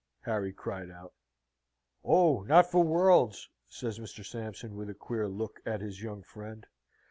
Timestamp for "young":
6.01-6.23